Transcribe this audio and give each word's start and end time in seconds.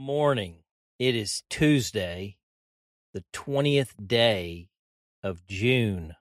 morning. 0.00 0.58
It 1.00 1.16
is 1.16 1.42
Tuesday, 1.50 2.36
the 3.12 3.24
20th 3.32 3.94
day 4.06 4.68
of 5.24 5.44
June 5.48 6.14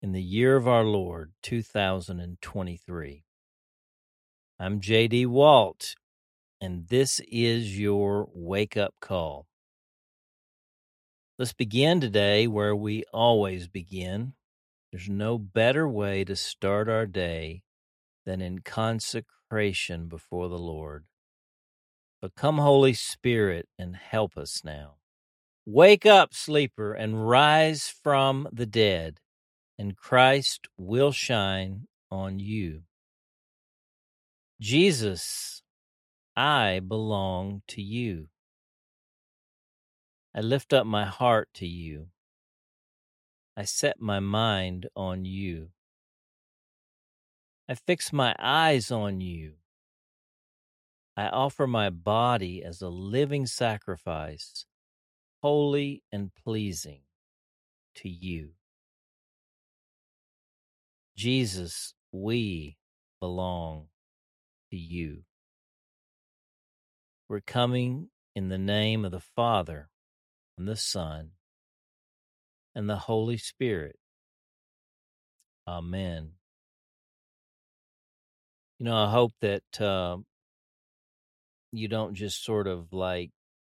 in 0.00 0.12
the 0.12 0.22
year 0.22 0.56
of 0.56 0.66
our 0.66 0.82
Lord, 0.82 1.32
2023. 1.42 3.24
I'm 4.58 4.80
JD 4.80 5.26
Walt, 5.26 5.94
and 6.58 6.88
this 6.88 7.20
is 7.30 7.78
your 7.78 8.26
wake 8.32 8.78
up 8.78 8.94
call. 8.98 9.46
Let's 11.38 11.52
begin 11.52 12.00
today 12.00 12.46
where 12.46 12.74
we 12.74 13.04
always 13.12 13.68
begin. 13.68 14.32
There's 14.90 15.10
no 15.10 15.36
better 15.36 15.86
way 15.86 16.24
to 16.24 16.34
start 16.34 16.88
our 16.88 17.04
day 17.04 17.62
than 18.24 18.40
in 18.40 18.60
consecration 18.60 20.08
before 20.08 20.48
the 20.48 20.58
Lord. 20.58 21.04
But 22.20 22.34
come, 22.34 22.58
Holy 22.58 22.94
Spirit, 22.94 23.68
and 23.78 23.94
help 23.94 24.36
us 24.36 24.62
now. 24.64 24.96
Wake 25.64 26.04
up, 26.04 26.34
sleeper, 26.34 26.94
and 26.94 27.28
rise 27.28 27.88
from 27.88 28.48
the 28.52 28.66
dead, 28.66 29.20
and 29.78 29.96
Christ 29.96 30.66
will 30.76 31.12
shine 31.12 31.86
on 32.10 32.38
you. 32.40 32.82
Jesus, 34.60 35.62
I 36.34 36.80
belong 36.80 37.62
to 37.68 37.82
you. 37.82 38.28
I 40.34 40.40
lift 40.40 40.72
up 40.72 40.86
my 40.86 41.04
heart 41.04 41.48
to 41.54 41.66
you. 41.66 42.08
I 43.56 43.64
set 43.64 44.00
my 44.00 44.20
mind 44.20 44.88
on 44.96 45.24
you. 45.24 45.70
I 47.68 47.74
fix 47.74 48.12
my 48.12 48.34
eyes 48.38 48.90
on 48.90 49.20
you. 49.20 49.54
I 51.18 51.26
offer 51.30 51.66
my 51.66 51.90
body 51.90 52.62
as 52.62 52.80
a 52.80 52.88
living 52.88 53.44
sacrifice, 53.46 54.64
holy 55.42 56.04
and 56.12 56.30
pleasing 56.32 57.00
to 57.96 58.08
you. 58.08 58.50
Jesus, 61.16 61.94
we 62.12 62.76
belong 63.18 63.88
to 64.70 64.76
you. 64.76 65.24
We're 67.28 67.40
coming 67.40 68.10
in 68.36 68.48
the 68.48 68.56
name 68.56 69.04
of 69.04 69.10
the 69.10 69.18
Father 69.18 69.88
and 70.56 70.68
the 70.68 70.76
Son 70.76 71.30
and 72.76 72.88
the 72.88 72.94
Holy 72.94 73.38
Spirit. 73.38 73.98
Amen. 75.66 76.34
You 78.78 78.84
know, 78.84 78.96
I 78.96 79.10
hope 79.10 79.32
that 79.40 79.80
uh, 79.80 80.18
you 81.72 81.88
don't 81.88 82.14
just 82.14 82.44
sort 82.44 82.66
of 82.66 82.92
like 82.92 83.30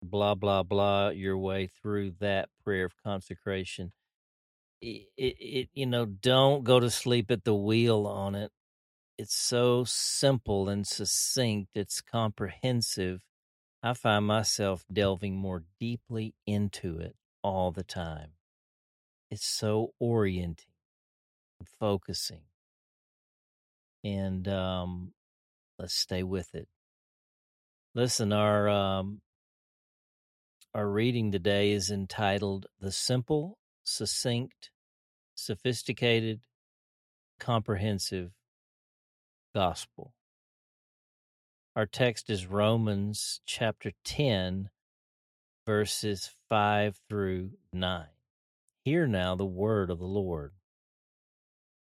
blah 0.01 0.35
blah 0.35 0.63
blah 0.63 1.09
your 1.09 1.37
way 1.37 1.69
through 1.81 2.13
that 2.19 2.49
prayer 2.63 2.85
of 2.85 2.93
consecration. 3.03 3.91
It, 4.81 5.07
it, 5.17 5.35
it, 5.39 5.69
you 5.73 5.85
know 5.85 6.05
don't 6.05 6.63
go 6.63 6.79
to 6.79 6.89
sleep 6.89 7.31
at 7.31 7.43
the 7.43 7.55
wheel 7.55 8.05
on 8.07 8.35
it. 8.35 8.51
It's 9.17 9.35
so 9.35 9.83
simple 9.85 10.69
and 10.69 10.87
succinct 10.87 11.71
it's 11.75 12.01
comprehensive. 12.01 13.21
I 13.83 13.93
find 13.93 14.25
myself 14.25 14.85
delving 14.91 15.35
more 15.35 15.63
deeply 15.79 16.35
into 16.45 16.99
it 16.99 17.15
all 17.43 17.71
the 17.71 17.83
time. 17.83 18.31
It's 19.31 19.45
so 19.45 19.93
orienting 19.99 20.73
and 21.59 21.67
focusing. 21.79 22.43
And 24.03 24.47
um 24.47 25.13
let's 25.77 25.93
stay 25.93 26.23
with 26.23 26.55
it 26.55 26.67
Listen, 27.95 28.31
our 28.31 28.69
um, 28.69 29.21
our 30.75 30.87
reading 30.87 31.31
today 31.31 31.71
is 31.71 31.89
entitled 31.89 32.67
"The 32.79 32.91
Simple, 32.91 33.57
Succinct, 33.83 34.69
Sophisticated, 35.33 36.41
Comprehensive 37.39 38.31
Gospel." 39.55 40.13
Our 41.75 41.87
text 41.87 42.29
is 42.29 42.45
Romans 42.45 43.41
chapter 43.47 43.93
10, 44.03 44.69
verses 45.65 46.35
5 46.47 46.99
through 47.09 47.51
9. 47.73 48.05
Hear 48.83 49.07
now 49.07 49.35
the 49.35 49.45
word 49.45 49.89
of 49.89 49.97
the 49.97 50.05
Lord. 50.05 50.51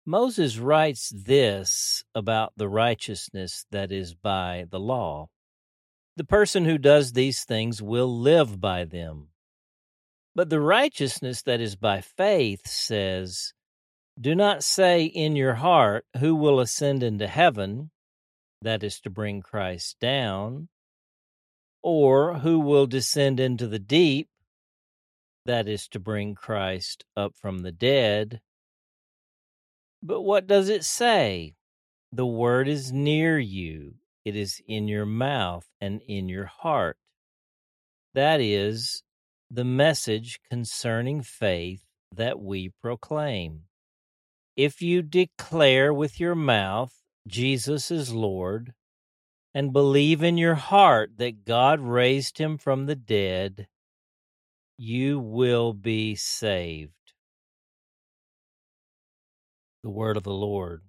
Moses 0.05 0.57
writes 0.57 1.09
this 1.09 2.03
about 2.13 2.51
the 2.57 2.67
righteousness 2.67 3.65
that 3.71 3.93
is 3.93 4.13
by 4.13 4.65
the 4.69 4.79
law. 4.79 5.29
The 6.17 6.23
person 6.23 6.63
who 6.63 6.77
does 6.77 7.11
these 7.11 7.43
things 7.43 7.81
will 7.81 8.19
live 8.19 8.61
by 8.61 8.85
them. 8.85 9.29
But 10.33 10.49
the 10.49 10.61
righteousness 10.61 11.41
that 11.41 11.59
is 11.59 11.75
by 11.75 11.99
faith 12.01 12.67
says, 12.67 13.53
Do 14.19 14.33
not 14.33 14.63
say 14.63 15.03
in 15.05 15.35
your 15.35 15.55
heart, 15.55 16.05
Who 16.19 16.35
will 16.35 16.61
ascend 16.61 17.03
into 17.03 17.27
heaven? 17.27 17.91
That 18.61 18.81
is 18.81 19.01
to 19.01 19.09
bring 19.09 19.41
Christ 19.41 19.97
down. 19.99 20.69
Or 21.83 22.39
who 22.39 22.59
will 22.59 22.87
descend 22.87 23.39
into 23.39 23.67
the 23.67 23.79
deep? 23.79 24.29
That 25.45 25.67
is 25.67 25.87
to 25.89 25.99
bring 25.99 26.33
Christ 26.33 27.03
up 27.15 27.35
from 27.35 27.59
the 27.59 27.71
dead. 27.71 28.41
But 30.01 30.21
what 30.21 30.47
does 30.47 30.69
it 30.69 30.83
say? 30.85 31.55
The 32.11 32.25
word 32.25 32.67
is 32.67 32.91
near 32.91 33.37
you 33.37 33.95
it 34.25 34.35
is 34.35 34.61
in 34.67 34.87
your 34.87 35.05
mouth 35.05 35.67
and 35.79 36.01
in 36.07 36.27
your 36.27 36.45
heart. 36.45 36.97
That 38.13 38.41
is 38.41 39.03
the 39.51 39.63
message 39.63 40.39
concerning 40.49 41.21
faith 41.21 41.83
that 42.11 42.39
we 42.39 42.73
proclaim. 42.81 43.65
If 44.55 44.81
you 44.81 45.01
declare 45.01 45.93
with 45.93 46.19
your 46.19 46.35
mouth 46.35 46.93
Jesus 47.27 47.89
is 47.89 48.13
Lord 48.13 48.73
and 49.53 49.73
believe 49.73 50.21
in 50.21 50.37
your 50.37 50.55
heart 50.55 51.17
that 51.17 51.45
God 51.45 51.79
raised 51.79 52.37
him 52.37 52.57
from 52.57 52.85
the 52.85 52.95
dead, 52.95 53.67
you 54.77 55.19
will 55.19 55.73
be 55.73 56.15
saved. 56.15 56.91
The 59.83 59.89
word 59.89 60.17
of 60.17 60.23
the 60.23 60.33
Lord. 60.33 60.83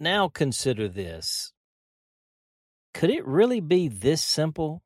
Now 0.00 0.28
consider 0.28 0.88
this. 0.88 1.52
Could 2.94 3.10
it 3.10 3.26
really 3.26 3.60
be 3.60 3.88
this 3.88 4.24
simple? 4.24 4.82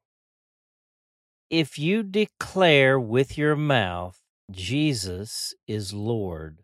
If 1.51 1.79
you 1.79 2.03
declare 2.03 2.99
with 2.99 3.37
your 3.37 3.57
mouth 3.57 4.19
Jesus 4.51 5.55
is 5.67 5.93
Lord 5.93 6.63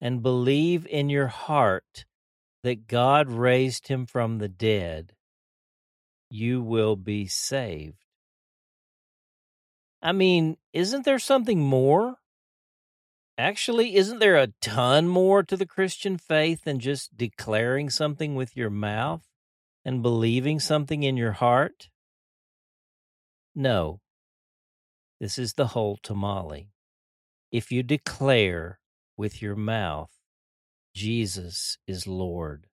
and 0.00 0.22
believe 0.22 0.86
in 0.86 1.08
your 1.08 1.28
heart 1.28 2.04
that 2.62 2.86
God 2.86 3.30
raised 3.30 3.88
him 3.88 4.06
from 4.06 4.38
the 4.38 4.48
dead, 4.48 5.14
you 6.30 6.62
will 6.62 6.96
be 6.96 7.26
saved. 7.26 8.04
I 10.02 10.12
mean, 10.12 10.56
isn't 10.72 11.04
there 11.04 11.18
something 11.18 11.60
more? 11.60 12.16
Actually, 13.38 13.94
isn't 13.94 14.18
there 14.18 14.36
a 14.36 14.52
ton 14.60 15.06
more 15.06 15.44
to 15.44 15.56
the 15.56 15.64
Christian 15.64 16.18
faith 16.18 16.64
than 16.64 16.80
just 16.80 17.16
declaring 17.16 17.88
something 17.88 18.34
with 18.34 18.56
your 18.56 18.68
mouth 18.68 19.22
and 19.84 20.02
believing 20.02 20.58
something 20.58 21.04
in 21.04 21.16
your 21.16 21.30
heart? 21.32 21.88
No. 23.54 24.00
This 25.20 25.38
is 25.38 25.54
the 25.54 25.68
whole 25.68 25.98
tamale. 26.02 26.72
If 27.52 27.70
you 27.70 27.84
declare 27.84 28.80
with 29.16 29.40
your 29.40 29.54
mouth, 29.54 30.10
Jesus 30.92 31.78
is 31.86 32.08
Lord, 32.08 32.66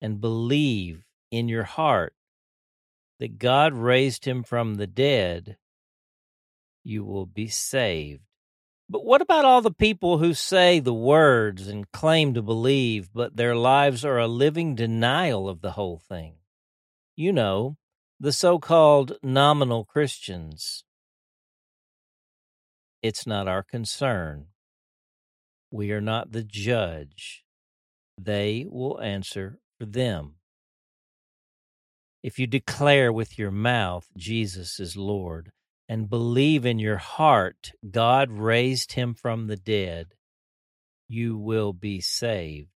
and 0.00 0.18
believe 0.18 1.04
in 1.30 1.46
your 1.46 1.64
heart 1.64 2.14
that 3.20 3.38
God 3.38 3.74
raised 3.74 4.24
him 4.24 4.42
from 4.42 4.76
the 4.76 4.86
dead, 4.86 5.58
you 6.84 7.04
will 7.04 7.26
be 7.26 7.48
saved. 7.48 8.27
But 8.90 9.04
what 9.04 9.20
about 9.20 9.44
all 9.44 9.60
the 9.60 9.70
people 9.70 10.18
who 10.18 10.32
say 10.32 10.80
the 10.80 10.94
words 10.94 11.68
and 11.68 11.90
claim 11.92 12.32
to 12.34 12.42
believe, 12.42 13.10
but 13.12 13.36
their 13.36 13.54
lives 13.54 14.02
are 14.04 14.18
a 14.18 14.26
living 14.26 14.74
denial 14.74 15.48
of 15.48 15.60
the 15.60 15.72
whole 15.72 15.98
thing? 15.98 16.36
You 17.14 17.32
know, 17.32 17.76
the 18.18 18.32
so 18.32 18.58
called 18.58 19.18
nominal 19.22 19.84
Christians. 19.84 20.84
It's 23.02 23.26
not 23.26 23.46
our 23.46 23.62
concern. 23.62 24.46
We 25.70 25.92
are 25.92 26.00
not 26.00 26.32
the 26.32 26.42
judge. 26.42 27.44
They 28.18 28.66
will 28.68 29.00
answer 29.00 29.58
for 29.78 29.84
them. 29.84 30.36
If 32.22 32.38
you 32.38 32.46
declare 32.46 33.12
with 33.12 33.38
your 33.38 33.50
mouth 33.50 34.08
Jesus 34.16 34.80
is 34.80 34.96
Lord 34.96 35.52
and 35.88 36.10
believe 36.10 36.66
in 36.66 36.78
your 36.78 36.98
heart 36.98 37.72
God 37.90 38.30
raised 38.30 38.92
him 38.92 39.14
from 39.14 39.46
the 39.46 39.56
dead, 39.56 40.08
you 41.08 41.36
will 41.38 41.72
be 41.72 42.00
saved. 42.00 42.68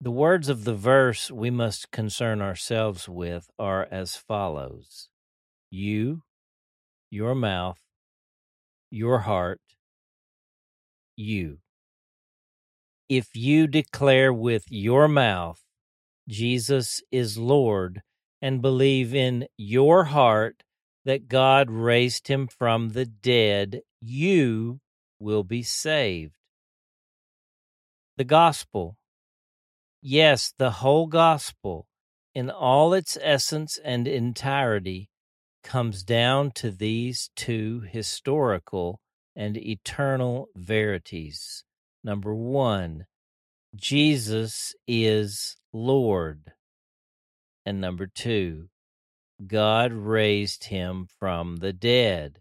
The 0.00 0.10
words 0.10 0.48
of 0.48 0.64
the 0.64 0.74
verse 0.74 1.30
we 1.30 1.50
must 1.50 1.90
concern 1.90 2.42
ourselves 2.42 3.08
with 3.08 3.48
are 3.58 3.88
as 3.90 4.16
follows 4.16 5.08
You, 5.70 6.22
your 7.10 7.34
mouth, 7.34 7.80
your 8.90 9.20
heart, 9.20 9.60
you. 11.16 11.58
If 13.08 13.34
you 13.34 13.66
declare 13.66 14.32
with 14.32 14.64
your 14.68 15.08
mouth 15.08 15.64
Jesus 16.28 17.02
is 17.12 17.36
Lord 17.36 18.02
and 18.44 18.60
believe 18.60 19.14
in 19.14 19.46
your 19.56 20.04
heart 20.04 20.64
that 21.06 21.28
God 21.28 21.70
raised 21.70 22.28
him 22.28 22.46
from 22.46 22.90
the 22.90 23.06
dead, 23.06 23.80
you 24.02 24.80
will 25.18 25.44
be 25.44 25.62
saved. 25.62 26.36
The 28.18 28.24
gospel. 28.24 28.98
Yes, 30.02 30.52
the 30.58 30.72
whole 30.72 31.06
gospel, 31.06 31.86
in 32.34 32.50
all 32.50 32.92
its 32.92 33.16
essence 33.22 33.78
and 33.82 34.06
entirety, 34.06 35.08
comes 35.62 36.02
down 36.02 36.50
to 36.50 36.70
these 36.70 37.30
two 37.34 37.80
historical 37.90 39.00
and 39.34 39.56
eternal 39.56 40.48
verities. 40.54 41.64
Number 42.04 42.34
one, 42.34 43.06
Jesus 43.74 44.74
is 44.86 45.56
Lord. 45.72 46.52
And 47.66 47.80
number 47.80 48.06
two, 48.06 48.68
God 49.46 49.92
raised 49.92 50.64
him 50.64 51.06
from 51.18 51.56
the 51.56 51.72
dead. 51.72 52.40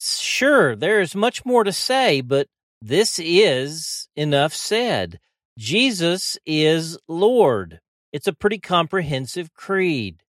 Sure, 0.00 0.74
there 0.74 1.00
is 1.00 1.14
much 1.14 1.44
more 1.44 1.64
to 1.64 1.72
say, 1.72 2.20
but 2.20 2.46
this 2.80 3.18
is 3.22 4.08
enough 4.16 4.54
said. 4.54 5.20
Jesus 5.58 6.38
is 6.46 6.98
Lord. 7.06 7.80
It's 8.12 8.26
a 8.26 8.32
pretty 8.32 8.58
comprehensive 8.58 9.52
creed. 9.52 10.22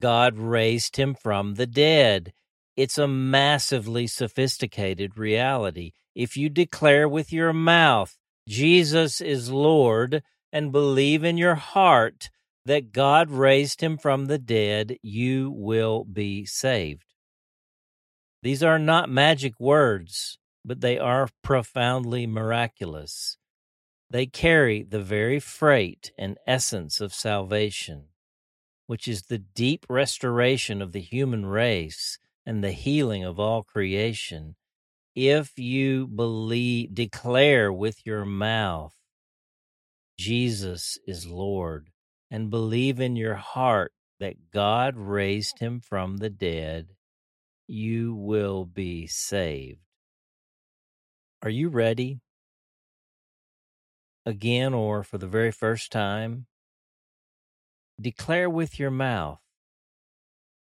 God 0.00 0.38
raised 0.38 0.96
him 0.96 1.14
from 1.14 1.54
the 1.54 1.66
dead. 1.66 2.32
It's 2.76 2.96
a 2.96 3.08
massively 3.08 4.06
sophisticated 4.06 5.18
reality. 5.18 5.92
If 6.14 6.36
you 6.36 6.48
declare 6.48 7.08
with 7.08 7.32
your 7.32 7.52
mouth, 7.52 8.16
Jesus 8.48 9.20
is 9.20 9.50
Lord, 9.50 10.22
and 10.52 10.72
believe 10.72 11.24
in 11.24 11.36
your 11.36 11.56
heart 11.56 12.30
that 12.70 12.92
God 12.92 13.32
raised 13.32 13.80
him 13.80 13.98
from 13.98 14.26
the 14.26 14.38
dead, 14.38 14.96
you 15.02 15.50
will 15.50 16.04
be 16.04 16.46
saved. 16.46 17.02
These 18.44 18.62
are 18.62 18.78
not 18.78 19.10
magic 19.10 19.58
words, 19.58 20.38
but 20.64 20.80
they 20.80 20.96
are 20.96 21.28
profoundly 21.42 22.28
miraculous. 22.28 23.38
They 24.08 24.26
carry 24.26 24.84
the 24.84 25.02
very 25.02 25.40
freight 25.40 26.12
and 26.16 26.38
essence 26.46 27.00
of 27.00 27.12
salvation, 27.12 28.04
which 28.86 29.08
is 29.08 29.22
the 29.22 29.38
deep 29.38 29.84
restoration 29.88 30.80
of 30.80 30.92
the 30.92 31.00
human 31.00 31.46
race 31.46 32.20
and 32.46 32.62
the 32.62 32.70
healing 32.70 33.24
of 33.24 33.40
all 33.40 33.64
creation. 33.64 34.54
If 35.16 35.58
you 35.58 36.06
believe, 36.06 36.94
declare 36.94 37.72
with 37.72 38.06
your 38.06 38.24
mouth, 38.24 38.94
Jesus 40.16 40.98
is 41.04 41.26
Lord, 41.26 41.88
and 42.30 42.50
believe 42.50 43.00
in 43.00 43.16
your 43.16 43.34
heart 43.34 43.92
that 44.18 44.50
God 44.52 44.96
raised 44.96 45.58
him 45.58 45.80
from 45.80 46.18
the 46.18 46.30
dead, 46.30 46.88
you 47.66 48.14
will 48.14 48.64
be 48.64 49.06
saved. 49.06 49.80
Are 51.42 51.50
you 51.50 51.68
ready? 51.68 52.20
Again, 54.26 54.74
or 54.74 55.02
for 55.02 55.18
the 55.18 55.26
very 55.26 55.50
first 55.50 55.90
time, 55.90 56.46
declare 58.00 58.50
with 58.50 58.78
your 58.78 58.90
mouth 58.90 59.40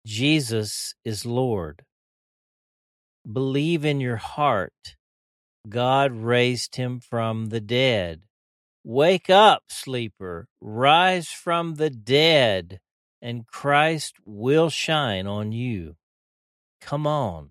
Jesus 0.05 0.93
is 1.03 1.25
Lord. 1.25 1.83
Believe 3.29 3.83
in 3.83 3.99
your 3.99 4.15
heart 4.15 4.95
God 5.67 6.13
raised 6.13 6.75
him 6.75 6.99
from 6.99 7.47
the 7.47 7.59
dead. 7.59 8.21
Wake 8.89 9.29
up, 9.29 9.63
sleeper, 9.67 10.47
rise 10.61 11.27
from 11.27 11.75
the 11.75 11.89
dead, 11.89 12.79
and 13.21 13.45
Christ 13.45 14.15
will 14.23 14.69
shine 14.69 15.27
on 15.27 15.51
you. 15.51 15.97
Come 16.79 17.05
on. 17.05 17.49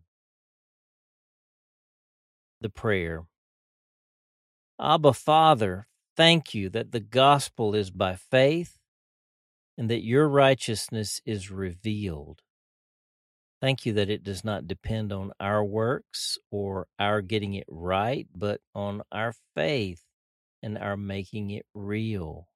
The 2.62 2.70
prayer. 2.70 3.26
Abba, 4.80 5.12
Father, 5.12 5.86
thank 6.16 6.54
you 6.54 6.70
that 6.70 6.92
the 6.92 7.00
gospel 7.00 7.74
is 7.74 7.90
by 7.90 8.16
faith 8.16 8.78
and 9.76 9.90
that 9.90 10.02
your 10.02 10.30
righteousness 10.30 11.20
is 11.26 11.50
revealed. 11.50 12.40
Thank 13.60 13.84
you 13.84 13.92
that 13.92 14.08
it 14.08 14.24
does 14.24 14.42
not 14.42 14.66
depend 14.66 15.12
on 15.12 15.32
our 15.38 15.62
works 15.62 16.38
or 16.50 16.86
our 16.98 17.20
getting 17.20 17.52
it 17.52 17.66
right, 17.68 18.26
but 18.34 18.62
on 18.74 19.02
our 19.12 19.34
faith 19.54 20.00
and 20.62 20.78
are 20.78 20.96
making 20.96 21.50
it 21.50 21.66
real. 21.74 22.48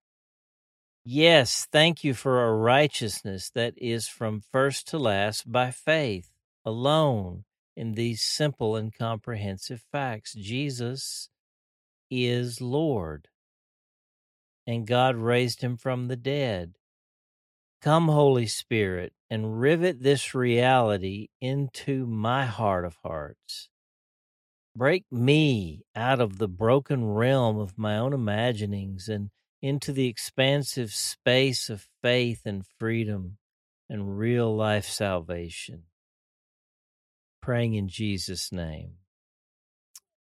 Yes, 1.04 1.66
thank 1.72 2.04
you 2.04 2.12
for 2.14 2.44
a 2.44 2.54
righteousness 2.54 3.50
that 3.54 3.74
is 3.76 4.06
from 4.06 4.42
first 4.52 4.86
to 4.88 4.98
last 4.98 5.50
by 5.50 5.70
faith 5.70 6.30
alone 6.64 7.44
in 7.76 7.92
these 7.92 8.22
simple 8.22 8.76
and 8.76 8.94
comprehensive 8.94 9.82
facts. 9.90 10.34
Jesus 10.34 11.30
is 12.10 12.60
Lord, 12.60 13.28
and 14.66 14.86
God 14.86 15.16
raised 15.16 15.62
him 15.62 15.76
from 15.76 16.08
the 16.08 16.16
dead. 16.16 16.74
Come, 17.80 18.08
Holy 18.08 18.46
Spirit, 18.46 19.14
and 19.30 19.58
rivet 19.58 20.02
this 20.02 20.34
reality 20.34 21.28
into 21.40 22.06
my 22.06 22.44
heart 22.44 22.84
of 22.84 22.98
hearts. 23.02 23.70
Break 24.76 25.04
me 25.10 25.82
out 25.96 26.20
of 26.20 26.38
the 26.38 26.48
broken 26.48 27.04
realm 27.04 27.58
of 27.58 27.76
my 27.76 27.98
own 27.98 28.12
imaginings 28.12 29.08
and 29.08 29.30
into 29.60 29.92
the 29.92 30.06
expansive 30.06 30.92
space 30.92 31.68
of 31.68 31.88
faith 32.02 32.42
and 32.46 32.64
freedom 32.78 33.36
and 33.88 34.18
real 34.18 34.54
life 34.54 34.86
salvation. 34.86 35.84
Praying 37.42 37.74
in 37.74 37.88
Jesus' 37.88 38.52
name. 38.52 38.92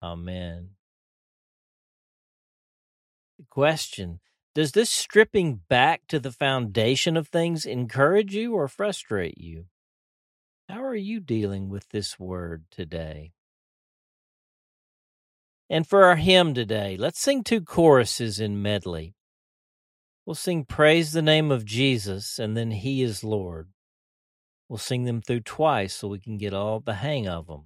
Amen. 0.01 0.69
Question 3.49 4.19
does 4.53 4.71
this 4.71 4.89
stripping 4.89 5.59
back 5.67 6.07
to 6.07 6.17
the 6.17 6.31
foundation 6.31 7.17
of 7.17 7.27
things 7.27 7.65
encourage 7.65 8.33
you 8.33 8.53
or 8.53 8.69
frustrate 8.69 9.37
you? 9.37 9.65
How 10.69 10.81
are 10.81 10.95
you 10.95 11.19
dealing 11.19 11.67
with 11.67 11.89
this 11.89 12.17
word 12.17 12.63
today? 12.71 13.34
And 15.69 15.87
for 15.87 16.05
our 16.05 16.15
hymn 16.15 16.53
today, 16.53 16.95
let's 16.97 17.19
sing 17.19 17.43
two 17.43 17.61
choruses 17.61 18.39
in 18.39 18.61
medley. 18.61 19.15
We'll 20.25 20.35
sing 20.35 20.65
Praise 20.65 21.11
the 21.11 21.21
Name 21.21 21.51
of 21.51 21.65
Jesus 21.65 22.39
and 22.39 22.55
then 22.55 22.71
He 22.71 23.01
is 23.01 23.23
Lord. 23.23 23.69
We'll 24.67 24.77
sing 24.77 25.03
them 25.03 25.21
through 25.21 25.41
twice 25.41 25.93
so 25.95 26.07
we 26.07 26.19
can 26.19 26.37
get 26.37 26.53
all 26.53 26.79
the 26.79 26.95
hang 26.95 27.27
of 27.27 27.47
them. 27.47 27.65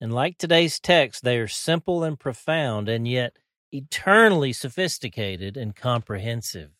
And 0.00 0.12
like 0.12 0.38
today's 0.38 0.80
text, 0.80 1.24
they 1.24 1.38
are 1.38 1.48
simple 1.48 2.02
and 2.04 2.18
profound, 2.18 2.88
and 2.88 3.06
yet 3.06 3.36
eternally 3.70 4.52
sophisticated 4.52 5.56
and 5.56 5.76
comprehensive. 5.76 6.70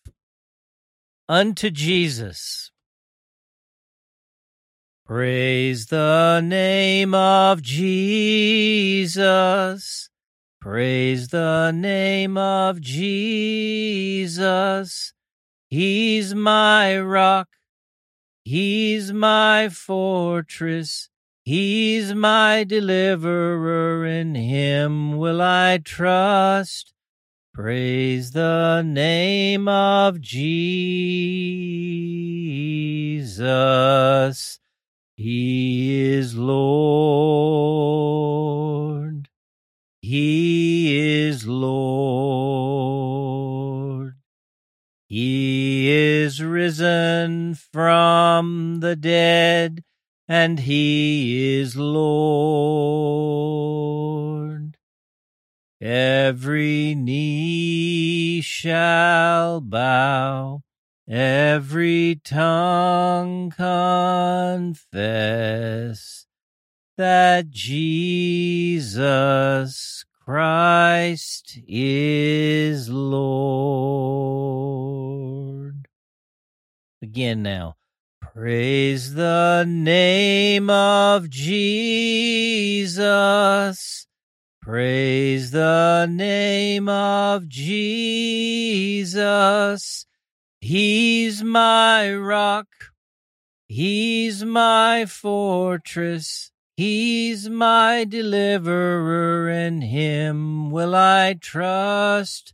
Unto 1.29 1.69
Jesus. 1.69 2.70
Praise 5.11 5.87
the 5.87 6.39
name 6.39 7.13
of 7.13 7.61
Jesus. 7.61 9.19
Praise 10.61 11.27
the 11.27 11.71
name 11.71 12.37
of 12.37 12.79
Jesus. 12.79 13.91
He's 15.67 16.33
my 16.33 16.97
rock. 16.97 17.49
He's 18.45 19.11
my 19.11 19.67
fortress. 19.67 21.09
He's 21.43 22.13
my 22.13 22.63
deliverer, 22.63 24.05
in 24.05 24.35
him 24.35 25.17
will 25.17 25.41
I 25.41 25.79
trust. 25.79 26.93
Praise 27.53 28.31
the 28.31 28.81
name 28.81 29.67
of 29.67 30.21
Jesus. 30.21 30.61
He 35.21 36.01
is 36.01 36.35
Lord. 36.35 37.29
He 40.01 40.97
is 40.97 41.45
Lord. 41.45 42.55
He 45.05 45.91
is 45.91 46.41
risen 46.41 47.53
from 47.53 48.79
the 48.79 48.95
dead 48.95 49.83
and 50.27 50.61
he 50.61 51.59
is 51.59 51.77
Lord. 51.77 52.81
Every 55.79 56.95
knee 56.95 58.41
shall 58.41 59.61
bow, 59.61 60.63
every 61.11 62.21
tongue 62.23 63.51
confess 63.51 64.85
that 66.97 67.49
Jesus 67.49 68.55
Christ 70.23 71.59
is 71.67 72.89
Lord. 72.89 73.49
Again 77.01 77.43
now. 77.43 77.75
Praise 78.21 79.13
the 79.15 79.65
name 79.67 80.69
of 80.69 81.29
Jesus. 81.29 82.87
Praise 84.61 85.51
the 85.51 86.07
name 86.09 86.87
of 86.87 87.49
Jesus. 87.49 88.45
He's 90.61 91.43
my 91.43 92.13
rock. 92.13 92.67
He's 93.67 94.45
my 94.45 95.07
fortress. 95.07 96.51
He's 96.77 97.49
my 97.49 98.05
deliverer. 98.05 99.49
In 99.49 99.81
him 99.81 100.69
will 100.69 100.93
I 100.93 101.33
trust. 101.33 102.53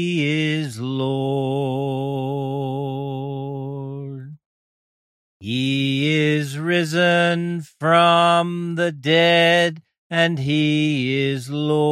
risen 6.63 7.61
from 7.61 8.75
the 8.75 8.91
dead, 8.91 9.81
and 10.09 10.39
he 10.39 11.29
is 11.29 11.49
Lord. 11.49 11.83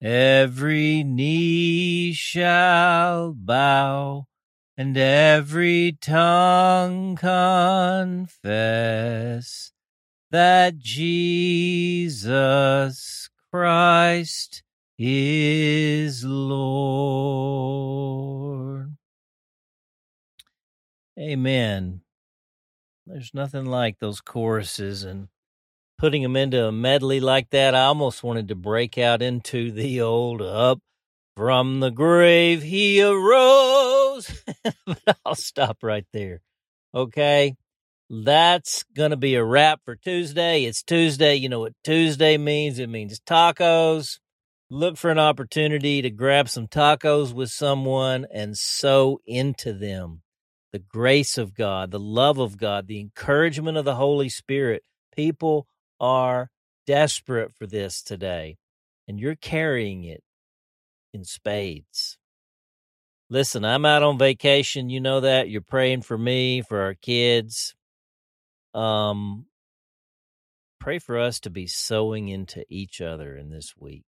Every 0.00 1.02
knee 1.02 2.12
shall 2.12 3.32
bow 3.32 4.26
and 4.76 4.96
every 4.96 5.98
tongue 6.00 7.16
confess 7.16 8.32
that 10.30 10.78
Jesus 10.78 11.68
Christ 13.50 14.62
is 14.96 16.24
Lord. 16.24 17.48
Amen. 21.18 22.02
There's 23.06 23.32
nothing 23.34 23.64
like 23.64 23.98
those 23.98 24.20
choruses 24.20 25.02
and 25.02 25.28
putting 25.98 26.22
them 26.22 26.36
into 26.36 26.64
a 26.64 26.70
medley 26.70 27.18
like 27.18 27.50
that. 27.50 27.74
I 27.74 27.84
almost 27.84 28.22
wanted 28.22 28.48
to 28.48 28.54
break 28.54 28.98
out 28.98 29.20
into 29.20 29.72
the 29.72 30.00
old 30.00 30.40
up 30.40 30.78
from 31.36 31.80
the 31.80 31.90
grave 31.90 32.62
he 32.62 33.02
arose. 33.02 34.44
but 34.86 35.16
I'll 35.26 35.34
stop 35.34 35.78
right 35.82 36.06
there. 36.12 36.40
Okay. 36.94 37.56
That's 38.08 38.84
going 38.94 39.10
to 39.10 39.16
be 39.16 39.34
a 39.34 39.44
wrap 39.44 39.80
for 39.84 39.96
Tuesday. 39.96 40.64
It's 40.64 40.84
Tuesday. 40.84 41.34
You 41.34 41.48
know 41.48 41.60
what 41.60 41.74
Tuesday 41.82 42.38
means? 42.38 42.78
It 42.78 42.88
means 42.88 43.18
tacos. 43.20 44.20
Look 44.70 44.96
for 44.96 45.10
an 45.10 45.18
opportunity 45.18 46.00
to 46.02 46.10
grab 46.10 46.48
some 46.48 46.68
tacos 46.68 47.32
with 47.32 47.50
someone 47.50 48.26
and 48.32 48.56
sow 48.56 49.18
into 49.26 49.72
them 49.72 50.22
the 50.72 50.78
grace 50.78 51.38
of 51.38 51.54
God, 51.54 51.90
the 51.90 52.00
love 52.00 52.38
of 52.38 52.58
God, 52.58 52.86
the 52.86 53.00
encouragement 53.00 53.76
of 53.76 53.84
the 53.84 53.94
Holy 53.94 54.28
Spirit. 54.28 54.82
People 55.14 55.66
are 56.00 56.50
desperate 56.86 57.52
for 57.52 57.66
this 57.66 58.02
today, 58.02 58.56
and 59.06 59.18
you're 59.18 59.34
carrying 59.34 60.04
it 60.04 60.22
in 61.12 61.24
spades. 61.24 62.18
Listen, 63.30 63.64
I'm 63.64 63.84
out 63.84 64.02
on 64.02 64.18
vacation. 64.18 64.88
You 64.88 65.00
know 65.00 65.20
that. 65.20 65.50
You're 65.50 65.60
praying 65.60 66.02
for 66.02 66.16
me, 66.16 66.62
for 66.62 66.80
our 66.80 66.94
kids. 66.94 67.74
Um, 68.74 69.46
pray 70.80 70.98
for 70.98 71.18
us 71.18 71.40
to 71.40 71.50
be 71.50 71.66
sowing 71.66 72.28
into 72.28 72.64
each 72.70 73.00
other 73.00 73.36
in 73.36 73.50
this 73.50 73.74
week. 73.76 74.04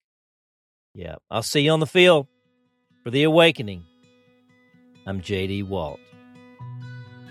Yeah. 0.94 1.16
I'll 1.30 1.42
see 1.42 1.60
you 1.60 1.70
on 1.70 1.80
the 1.80 1.86
field 1.86 2.26
for 3.02 3.10
the 3.10 3.22
awakening. 3.22 3.84
I'm 5.06 5.20
JD 5.20 5.68
Walt. 5.68 6.00